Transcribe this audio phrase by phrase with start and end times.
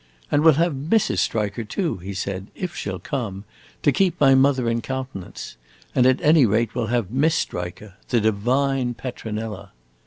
[0.31, 1.19] "And we 'll have Mrs.
[1.19, 3.43] Striker, too," he said, "if she 'll come,
[3.83, 5.57] to keep my mother in countenance;
[5.93, 9.73] and at any rate we 'll have Miss Striker the divine Petronilla!"